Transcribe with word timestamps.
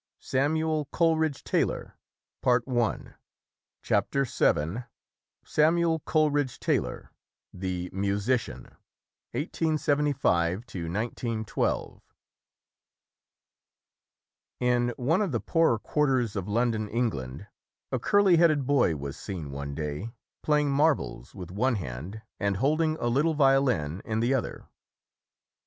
SAMUEL 0.17 0.85
COLERIDGE 0.85 1.43
TAYLOR 1.43 1.95
Chapter 3.83 4.23
VII 4.25 4.83
SAMUEL 5.45 5.99
COLERIDGE 5.99 6.59
TAYLOR 6.59 7.11
THE 7.53 7.87
MUSICIAN 7.93 8.63
1875 9.33 10.51
1912 10.63 12.01
IN 14.59 14.89
one 14.97 15.21
of 15.21 15.31
the 15.31 15.39
poorer 15.39 15.77
quarters 15.77 16.35
of 16.35 16.47
London, 16.47 16.89
Eng 16.89 17.09
land, 17.11 17.47
a 17.91 17.99
curly 17.99 18.37
headed 18.37 18.65
boy 18.65 18.95
was 18.95 19.15
seen 19.15 19.51
one 19.51 19.75
day 19.75 20.09
playing 20.41 20.71
marbles 20.71 21.35
with 21.35 21.51
one 21.51 21.75
hand 21.75 22.23
and 22.39 22.57
holding 22.57 22.97
a 22.99 23.05
little 23.05 23.35
violin 23.35 24.01
in 24.03 24.19
the 24.19 24.33
other. 24.33 24.65